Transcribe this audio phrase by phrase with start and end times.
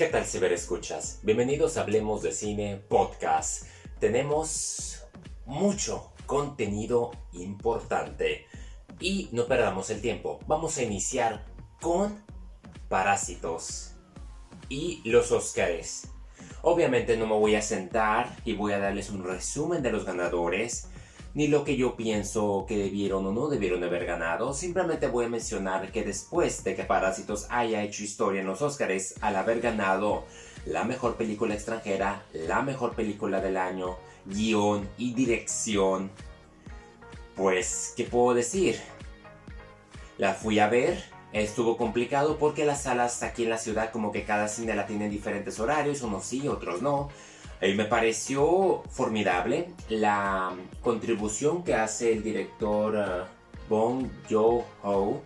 [0.00, 1.20] ¿Qué tal ciberescuchas?
[1.24, 3.66] Bienvenidos a Hablemos de Cine Podcast.
[3.98, 5.04] Tenemos
[5.44, 8.46] mucho contenido importante
[8.98, 10.40] y no perdamos el tiempo.
[10.46, 11.44] Vamos a iniciar
[11.82, 12.24] con
[12.88, 13.96] Parásitos
[14.70, 16.08] y los Oscars.
[16.62, 20.88] Obviamente no me voy a sentar y voy a darles un resumen de los ganadores
[21.34, 24.52] ni lo que yo pienso que debieron o no debieron haber ganado.
[24.52, 29.14] Simplemente voy a mencionar que después de que Parásitos haya hecho historia en los Oscars
[29.20, 30.24] al haber ganado
[30.66, 36.10] la mejor película extranjera, la mejor película del año, guion y dirección,
[37.36, 38.78] pues, ¿qué puedo decir?
[40.18, 44.24] La fui a ver, estuvo complicado porque las salas aquí en la ciudad como que
[44.24, 47.08] cada cine la tiene en diferentes horarios, unos sí, otros no.
[47.62, 55.22] Y me pareció formidable la contribución que hace el director uh, Bong Joon-ho.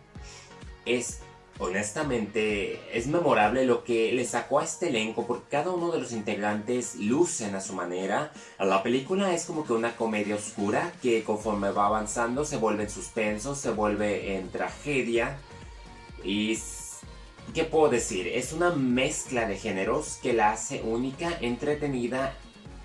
[0.84, 1.20] Es
[1.58, 6.12] honestamente es memorable lo que le sacó a este elenco porque cada uno de los
[6.12, 8.32] integrantes lucen a su manera.
[8.58, 12.90] La película es como que una comedia oscura que conforme va avanzando se vuelve en
[12.90, 15.38] suspenso, se vuelve en tragedia
[16.24, 16.56] y
[17.52, 18.26] ¿Qué puedo decir?
[18.26, 22.34] Es una mezcla de géneros que la hace única, entretenida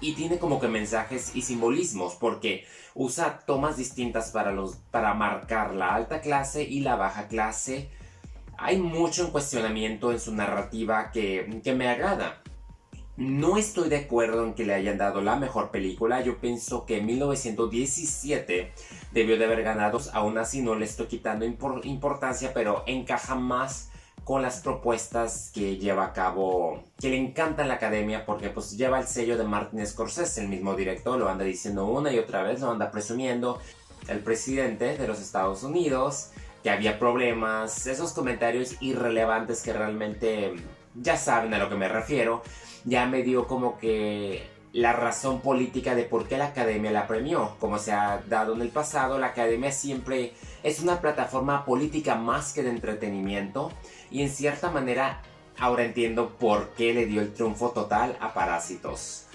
[0.02, 5.74] y tiene como que mensajes y simbolismos porque usa tomas distintas para, los, para marcar
[5.74, 7.90] la alta clase y la baja clase.
[8.58, 12.44] Hay mucho en cuestionamiento en su narrativa que, que me agrada.
[13.18, 16.22] No estoy de acuerdo en que le hayan dado la mejor película.
[16.22, 18.72] Yo pienso que 1917
[19.12, 20.00] debió de haber ganado.
[20.14, 23.90] Aún así no le estoy quitando importancia, pero encaja más
[24.30, 28.78] con las propuestas que lleva a cabo, que le encanta en la academia porque pues
[28.78, 32.44] lleva el sello de Martin Scorsese, el mismo director, lo anda diciendo una y otra
[32.44, 33.60] vez, lo anda presumiendo.
[34.08, 36.30] El presidente de los Estados Unidos,
[36.62, 40.54] que había problemas, esos comentarios irrelevantes que realmente
[40.94, 42.44] ya saben a lo que me refiero,
[42.86, 47.56] ya me dio como que la razón política de por qué la academia la premió.
[47.60, 52.54] Como se ha dado en el pasado, la academia siempre es una plataforma política más
[52.54, 53.72] que de entretenimiento
[54.12, 55.22] y en cierta manera
[55.58, 59.26] ahora entiendo por qué le dio el triunfo total a Parásitos.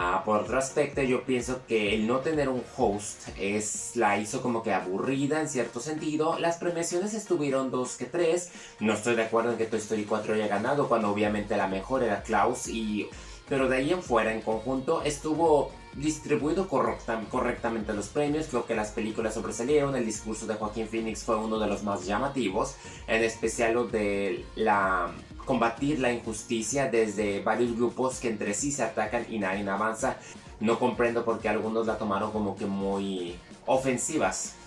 [0.00, 4.42] Ah, por otro aspecto, yo pienso que el no tener un host es, la hizo
[4.42, 6.38] como que aburrida en cierto sentido.
[6.38, 8.50] Las premiaciones estuvieron dos que tres.
[8.80, 12.04] No estoy de acuerdo en que Toy Story 4 haya ganado, cuando obviamente la mejor
[12.04, 12.68] era Klaus.
[12.68, 13.08] Y,
[13.48, 18.90] pero de ahí en fuera, en conjunto, estuvo distribuido correctamente los premios, creo que las
[18.90, 22.76] películas sobresalieron, el discurso de Joaquín Phoenix fue uno de los más llamativos,
[23.06, 25.10] en especial lo de la
[25.44, 30.18] combatir la injusticia desde varios grupos que entre sí se atacan y nadie avanza.
[30.60, 34.57] No comprendo por qué algunos la tomaron como que muy ofensivas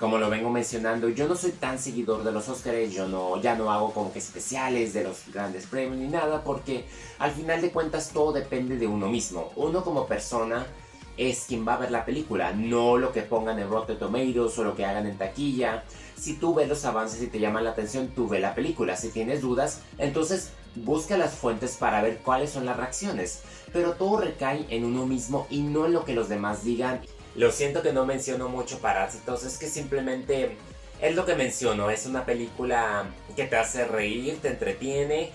[0.00, 3.54] como lo vengo mencionando, yo no soy tan seguidor de los Oscars, yo no, ya
[3.54, 6.86] no hago como que especiales de los grandes premios ni nada, porque
[7.18, 9.52] al final de cuentas todo depende de uno mismo.
[9.56, 10.66] Uno como persona
[11.18, 14.64] es quien va a ver la película, no lo que pongan en Rotten Tomatoes o
[14.64, 15.84] lo que hagan en taquilla.
[16.16, 18.96] Si tú ves los avances y te llaman la atención, tú ve la película.
[18.96, 23.42] Si tienes dudas, entonces busca las fuentes para ver cuáles son las reacciones.
[23.70, 27.02] Pero todo recae en uno mismo y no en lo que los demás digan.
[27.36, 30.56] Lo siento que no menciono mucho Parásitos, es que simplemente
[31.00, 35.32] es lo que menciono, es una película que te hace reír, te entretiene,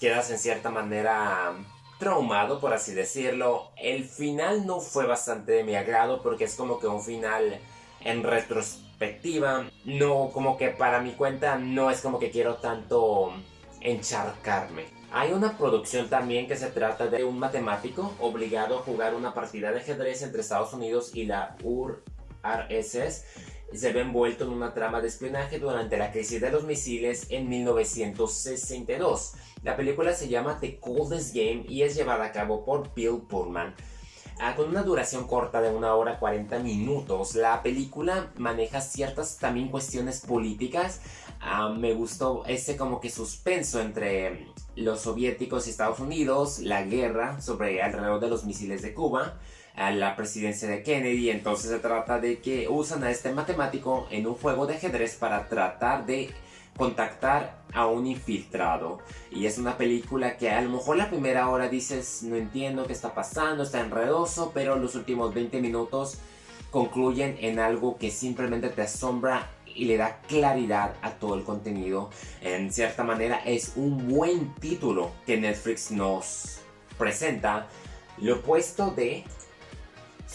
[0.00, 1.52] quedas en cierta manera
[1.98, 3.70] traumado, por así decirlo.
[3.76, 7.60] El final no fue bastante de mi agrado porque es como que un final
[8.00, 13.32] en retrospectiva, no como que para mi cuenta no es como que quiero tanto
[13.80, 14.95] encharcarme.
[15.12, 19.70] Hay una producción también que se trata de un matemático obligado a jugar una partida
[19.70, 23.24] de ajedrez entre Estados Unidos y la URSS.
[23.72, 27.48] Se ve envuelto en una trama de espionaje durante la crisis de los misiles en
[27.48, 29.34] 1962.
[29.62, 33.74] La película se llama The Coldest Game y es llevada a cabo por Bill Pullman.
[34.38, 39.68] Ah, con una duración corta de una hora 40 minutos, la película maneja ciertas también
[39.68, 41.00] cuestiones políticas.
[41.40, 47.40] Ah, me gustó ese como que suspenso entre los soviéticos y Estados Unidos, la guerra
[47.40, 49.38] sobre alrededor de los misiles de Cuba,
[49.74, 51.30] la presidencia de Kennedy.
[51.30, 55.48] Entonces se trata de que usan a este matemático en un juego de ajedrez para
[55.48, 56.30] tratar de
[56.76, 58.98] contactar a un infiltrado.
[59.30, 62.92] Y es una película que a lo mejor la primera hora dices, no entiendo qué
[62.92, 66.18] está pasando, está enredoso, pero los últimos 20 minutos
[66.70, 72.10] concluyen en algo que simplemente te asombra y le da claridad a todo el contenido.
[72.40, 76.60] En cierta manera es un buen título que Netflix nos
[76.98, 77.66] presenta.
[78.18, 79.24] Lo opuesto de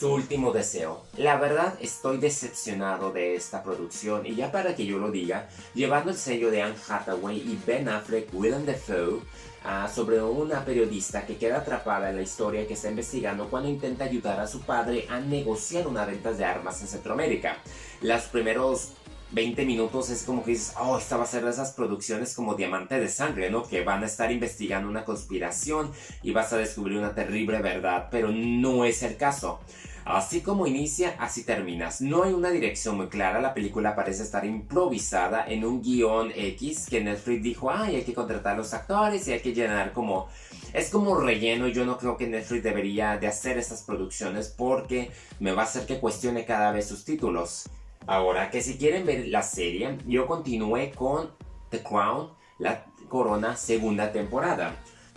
[0.02, 1.04] Su último deseo.
[1.18, 6.10] La verdad estoy decepcionado de esta producción y ya para que yo lo diga, llevando
[6.10, 11.38] el sello de Anne Hathaway y Ben Affleck, Willem Dafoe, uh, sobre una periodista que
[11.38, 15.20] queda atrapada en la historia que está investigando cuando intenta ayudar a su padre a
[15.20, 17.58] negociar una venta de armas en Centroamérica.
[18.02, 18.94] Los primeros
[19.34, 22.56] 20 minutos es como que dices, oh, esta va a ser de esas producciones como
[22.56, 23.68] Diamante de Sangre, ¿no?
[23.68, 25.92] Que van a estar investigando una conspiración
[26.24, 29.60] y vas a descubrir una terrible verdad, pero no es el caso.
[30.06, 32.02] Así como inicia, así terminas.
[32.02, 36.88] No hay una dirección muy clara, la película parece estar improvisada en un guion X
[36.90, 40.28] que Netflix dijo, ay, hay que contratar a los actores y hay que llenar como...
[40.74, 45.52] Es como relleno yo no creo que Netflix debería de hacer estas producciones porque me
[45.52, 47.70] va a hacer que cuestione cada vez sus títulos.
[48.08, 51.30] Ahora, que si quieren ver la serie, yo continué con
[51.70, 54.76] The Crown, la corona segunda temporada.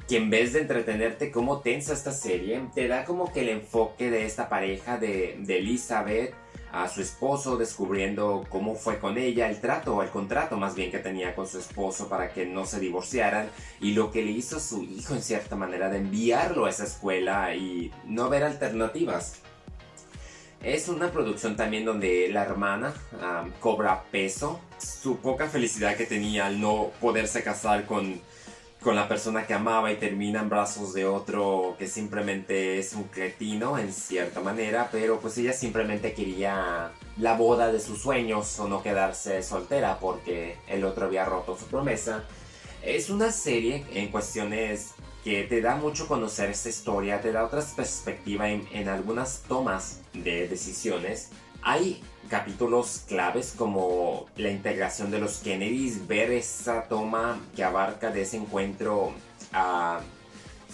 [0.09, 4.11] Que en vez de entretenerte como tensa esta serie, te da como que el enfoque
[4.11, 6.35] de esta pareja de, de Elizabeth
[6.75, 10.91] a su esposo, descubriendo cómo fue con ella, el trato, o el contrato más bien
[10.91, 13.49] que tenía con su esposo para que no se divorciaran,
[13.81, 17.55] y lo que le hizo su hijo en cierta manera de enviarlo a esa escuela
[17.55, 19.41] y no ver alternativas.
[20.65, 22.95] Es una producción también donde la hermana
[23.61, 24.61] cobra peso.
[24.79, 28.19] Su poca felicidad que tenía al no poderse casar con,
[28.85, 33.05] con la persona que amaba y termina en brazos de otro que simplemente es un
[33.05, 38.69] cretino en cierta manera, pero pues ella simplemente quería la boda de sus sueños o
[38.69, 42.25] no quedarse soltera porque el otro había roto su promesa.
[42.83, 44.91] Es una serie en cuestiones
[45.25, 50.47] que te da mucho conocer esta historia, te da otra perspectiva en, algunas tomas de
[50.47, 51.31] decisiones.
[51.67, 58.21] Hay capítulos claves como la integración de los Kennedys, ver esa toma que abarca de
[58.21, 59.15] ese encuentro
[59.55, 60.01] ah,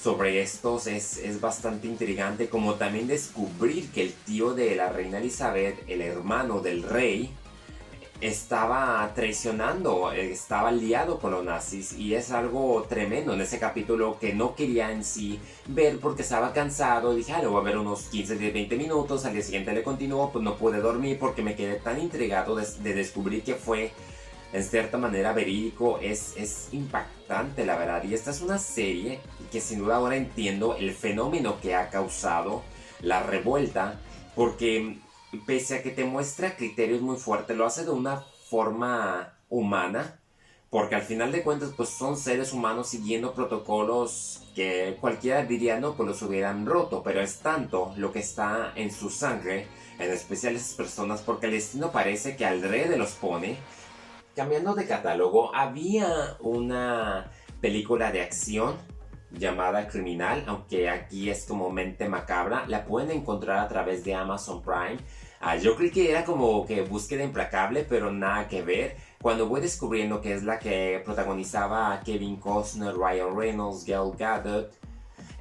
[0.03, 5.19] sobre estos es, es, bastante intrigante, como también descubrir que el tío de la reina
[5.19, 7.31] Elizabeth, el hermano del rey,
[8.21, 14.35] estaba traicionando, estaba liado con los nazis y es algo tremendo en ese capítulo que
[14.35, 18.03] no quería en sí ver porque estaba cansado, dije, ah, lo voy a ver unos
[18.05, 21.57] 15, 10, 20 minutos, al día siguiente le continuó, pues no pude dormir porque me
[21.57, 23.93] quedé tan intrigado de, descubrir que fue
[24.53, 28.03] en cierta manera verídico, es, es impactante la verdad.
[28.05, 29.21] Y esta es una serie
[29.51, 32.63] que sin duda ahora entiendo el fenómeno que ha causado
[33.01, 34.01] la revuelta
[34.35, 34.99] porque
[35.47, 40.21] pese a que te muestra criterios muy fuertes, lo hace de una forma humana,
[40.71, 45.95] porque al final de cuentas pues son seres humanos siguiendo protocolos que cualquiera diría no,
[45.95, 49.67] pues los hubieran roto, pero es tanto lo que está en su sangre,
[49.99, 52.61] en especial esas personas, porque el destino parece que al
[52.99, 53.57] los pone.
[54.37, 57.31] Cambiando de catálogo, había una
[57.61, 58.77] película de acción
[59.33, 64.63] llamada Criminal, aunque aquí es como mente macabra, la pueden encontrar a través de Amazon
[64.63, 64.99] Prime.
[65.43, 68.97] Ah, yo creí que era como que búsqueda implacable, pero nada que ver.
[69.23, 74.71] Cuando voy descubriendo que es la que protagonizaba a Kevin Costner, Ryan Reynolds, Gail Gadot,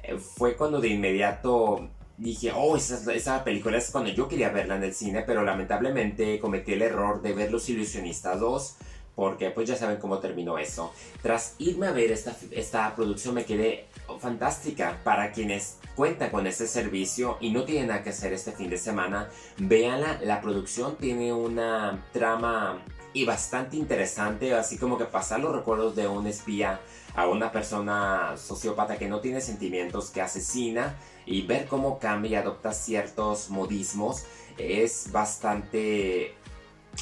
[0.02, 4.76] eh, fue cuando de inmediato dije, oh, esa, esa, película es cuando yo quería verla
[4.76, 8.76] en el cine, pero lamentablemente cometí el error de ver Los Ilusionistas 2
[9.20, 10.94] porque pues ya saben cómo terminó eso.
[11.20, 13.84] Tras irme a ver esta, esta producción me quedé
[14.18, 18.70] fantástica para quienes cuentan con este servicio y no tienen nada que hacer este fin
[18.70, 19.28] de semana.
[19.58, 22.78] Véanla, la producción tiene una trama
[23.12, 26.80] y bastante interesante, así como que pasar los recuerdos de un espía
[27.14, 30.96] a una persona sociópata que no tiene sentimientos, que asesina
[31.26, 34.24] y ver cómo cambia y adopta ciertos modismos
[34.56, 36.34] es bastante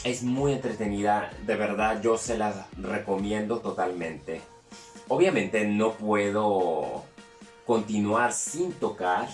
[0.05, 4.41] es muy entretenida, de verdad yo se las recomiendo totalmente.
[5.09, 7.05] Obviamente no puedo
[7.67, 9.29] continuar sin tocar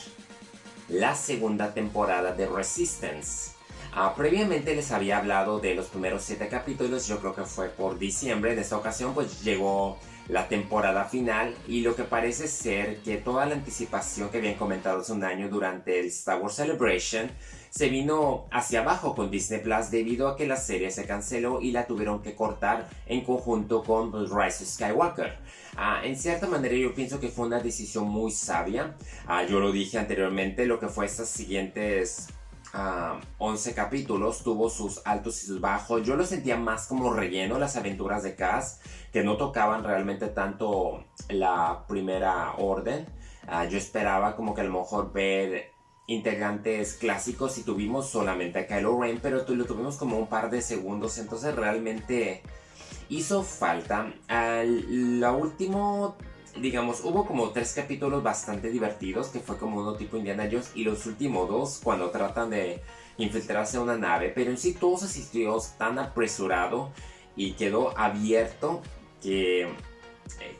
[0.88, 3.53] la segunda temporada de Resistance.
[3.96, 7.96] Ah, previamente les había hablado de los primeros 7 capítulos, yo creo que fue por
[7.96, 13.18] diciembre, en esta ocasión pues llegó la temporada final y lo que parece ser que
[13.18, 17.30] toda la anticipación que habían comentado hace un año durante el Star Wars Celebration
[17.70, 21.70] se vino hacia abajo con Disney Plus debido a que la serie se canceló y
[21.70, 25.38] la tuvieron que cortar en conjunto con Rise of Skywalker.
[25.76, 28.96] Ah, en cierta manera yo pienso que fue una decisión muy sabia.
[29.28, 32.28] Ah, yo lo dije anteriormente, lo que fue estas siguientes
[32.74, 36.02] 11 ah, capítulos, tuvo sus altos y sus bajos.
[36.04, 38.80] Yo lo sentía más como relleno, las aventuras de Cass,
[39.12, 43.06] que no tocaban realmente tanto la primera orden.
[43.70, 45.72] yo esperaba como que a lo mejor ver
[46.06, 50.60] integrantes clásicos y tuvimos solamente a Kylo Ren, pero lo tuvimos como un par de
[50.60, 52.42] segundos, entonces realmente
[53.08, 54.12] hizo falta.
[54.28, 56.16] Al, la último
[56.60, 60.84] digamos, hubo como tres capítulos bastante divertidos, que fue como uno tipo Indiana Jones, y
[60.84, 62.82] los últimos dos, cuando tratan de
[63.18, 66.90] infiltrarse a una nave, pero en sí todo se sintió tan apresurado
[67.36, 68.82] y quedó abierto
[69.22, 69.68] que,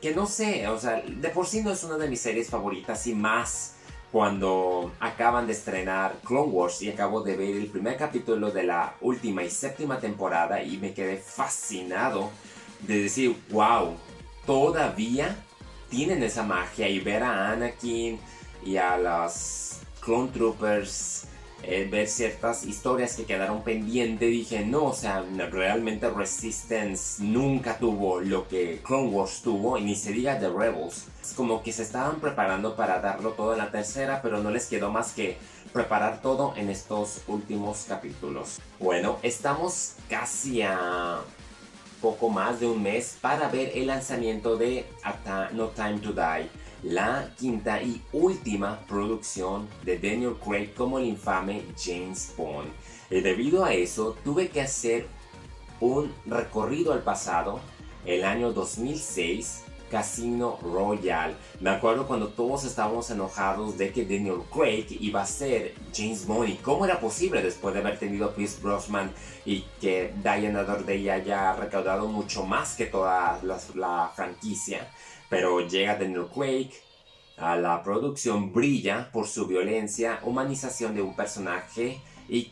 [0.01, 3.07] que no sé, o sea, de por sí no es una de mis series favoritas
[3.07, 3.75] y más
[4.11, 8.95] cuando acaban de estrenar Clone Wars y acabo de ver el primer capítulo de la
[9.01, 12.29] última y séptima temporada y me quedé fascinado
[12.81, 13.95] de decir, wow,
[14.45, 15.35] todavía
[15.89, 18.19] tienen esa magia y ver a Anakin
[18.63, 21.27] y a los Clone Troopers
[21.67, 28.19] eh, ver ciertas historias que quedaron pendientes, dije, no, o sea, realmente Resistance nunca tuvo
[28.19, 31.05] lo que Clone Wars tuvo, y ni se diga The Rebels.
[31.23, 34.67] Es como que se estaban preparando para darlo todo en la tercera, pero no les
[34.67, 35.37] quedó más que
[35.73, 38.59] preparar todo en estos últimos capítulos.
[38.79, 41.19] Bueno, estamos casi a
[42.05, 44.85] poco más de un mes para ver el lanzamiento de
[45.53, 46.47] No Time to Die
[46.83, 52.69] la quinta y última producción de Daniel Craig como el infame James Bond.
[53.09, 55.07] Y debido a eso tuve que hacer
[55.79, 57.59] un recorrido al pasado,
[58.05, 61.35] el año 2006, Casino Royale.
[61.59, 66.61] Me acuerdo cuando todos estábamos enojados de que Daniel Craig iba a ser James Bond
[66.61, 69.11] cómo era posible después de haber tenido a Pierce Brosnan
[69.45, 74.87] y que Diana Dordey haya recaudado mucho más que toda la franquicia
[75.29, 76.69] pero llega Daniel Craig
[77.37, 82.51] a la producción, brilla por su violencia, humanización de un personaje y,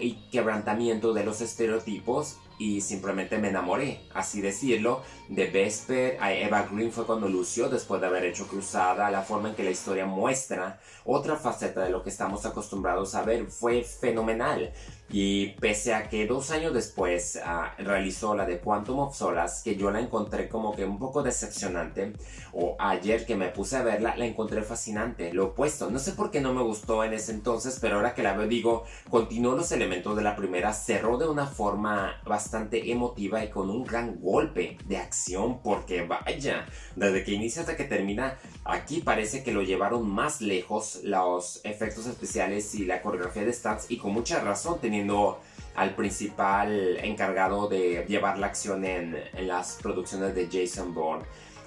[0.00, 6.68] y quebrantamiento de los estereotipos y simplemente me enamoré, así decirlo, de Vesper a Eva
[6.70, 10.06] Green fue cuando lució después de haber hecho Cruzada, la forma en que la historia
[10.06, 14.72] muestra otra faceta de lo que estamos acostumbrados a ver fue fenomenal.
[15.16, 19.76] Y pese a que dos años después ah, realizó la de Quantum of Solas, que
[19.76, 22.14] yo la encontré como que un poco decepcionante,
[22.52, 25.88] o ayer que me puse a verla, la encontré fascinante, lo opuesto.
[25.88, 28.48] No sé por qué no me gustó en ese entonces, pero ahora que la veo
[28.48, 33.70] digo, continuó los elementos de la primera, cerró de una forma bastante emotiva y con
[33.70, 36.66] un gran golpe de acción, porque vaya,
[36.96, 42.06] desde que inicia hasta que termina, aquí parece que lo llevaron más lejos los efectos
[42.06, 45.03] especiales y la coreografía de stats, y con mucha razón, teniendo
[45.74, 51.24] al principal encargado de llevar la acción en, las producciones de Jason Bourne.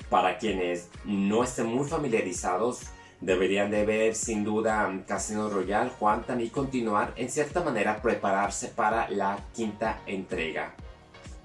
[0.10, 2.84] Para quienes no estén muy familiarizados,
[3.20, 9.10] deberían de ver sin duda Casino Royale, Quantum y continuar en cierta manera prepararse para
[9.10, 10.74] la quinta entrega.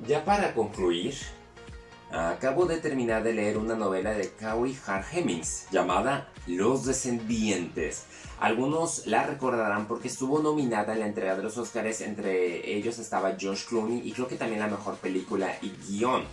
[0.07, 1.15] Ya para concluir,
[2.13, 8.05] acabo de terminar de leer una novela de Cowie Hart Hemmings llamada Los Descendientes.
[8.41, 13.37] Algunos la recordarán porque estuvo nominada en la entrega de los Oscars, entre ellos estaba
[13.39, 16.25] George Clooney y creo que también la mejor película y guion.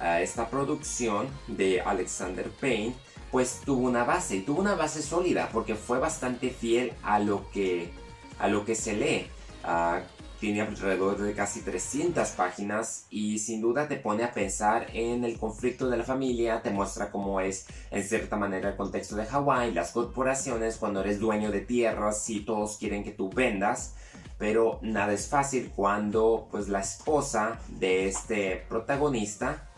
[0.00, 2.94] Ah, esta producción de Alexander Payne
[3.30, 7.48] pues tuvo una base y tuvo una base sólida porque fue bastante fiel a lo
[7.50, 7.92] que,
[8.38, 9.30] a lo que se lee.
[9.64, 10.02] Uh,
[10.42, 15.38] tiene alrededor de casi 300 páginas y sin duda te pone a pensar en el
[15.38, 19.72] conflicto de la familia, te muestra cómo es en cierta manera el contexto de Hawái,
[19.72, 23.94] las corporaciones, cuando eres dueño de tierras y todos quieren que tú vendas,
[24.36, 29.68] pero nada es fácil cuando pues la esposa de este protagonista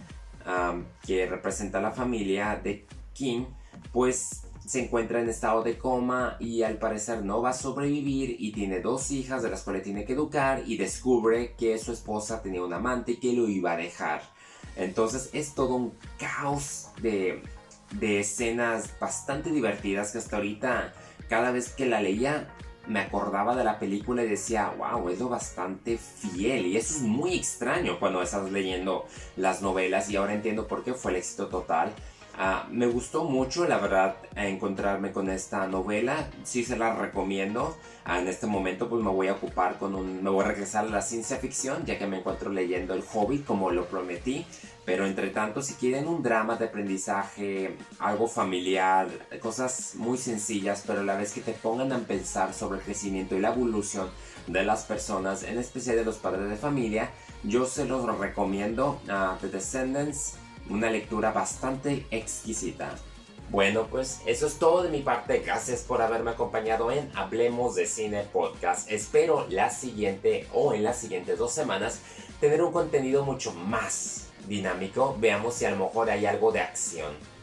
[1.06, 3.49] que representa a la familia de Kim,
[3.92, 8.52] pues se encuentra en estado de coma y al parecer no va a sobrevivir y
[8.52, 12.62] tiene dos hijas de las cuales tiene que educar y descubre que su esposa tenía
[12.62, 14.23] un amante y que lo iba a dejar.
[14.76, 17.42] Entonces es todo un caos de,
[17.92, 20.92] de escenas bastante divertidas que hasta ahorita
[21.28, 22.49] cada vez que la leía
[22.87, 26.66] me acordaba de la película y decía, wow, es lo bastante fiel.
[26.66, 29.06] Y eso es muy extraño cuando estás leyendo
[29.37, 31.92] las novelas y ahora entiendo por qué fue el éxito total.
[32.36, 36.28] Ah, me gustó mucho, la verdad, encontrarme con esta novela.
[36.42, 37.76] Sí se la recomiendo.
[38.04, 40.22] Ah, en este momento, pues me voy a ocupar con un.
[40.22, 43.44] Me voy a regresar a la ciencia ficción, ya que me encuentro leyendo El Hobbit,
[43.44, 44.44] como lo prometí.
[44.84, 49.08] Pero entre tanto, si quieren un drama de aprendizaje, algo familiar,
[49.40, 53.36] cosas muy sencillas, pero a la vez que te pongan a pensar sobre el crecimiento
[53.36, 54.10] y la evolución
[54.46, 57.10] de las personas, en especial de los padres de familia,
[57.44, 60.36] yo se los recomiendo a The Descendants
[60.71, 62.94] una lectura bastante exquisita.
[63.50, 65.40] Bueno, pues eso es todo de mi parte.
[65.40, 68.90] Gracias por haberme acompañado en Hablemos de Cine Podcast.
[68.90, 72.00] Espero la siguiente o en las siguientes dos semanas
[72.40, 75.16] tener un contenido mucho más dinámico.
[75.21, 77.33] Veamos si a lo mejor hay algo de acción.